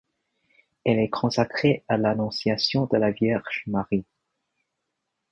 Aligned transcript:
Elle 0.83 0.97
est 0.97 1.11
consacrée 1.11 1.85
à 1.87 1.95
l'Annonciation 1.95 2.87
de 2.87 2.97
la 2.97 3.11
Vierge 3.11 3.61
Marie. 3.67 4.07